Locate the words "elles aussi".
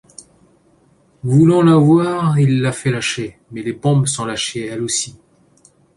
4.65-5.15